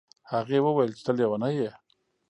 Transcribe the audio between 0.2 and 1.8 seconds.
هغې وویل چې ته لیونی یې.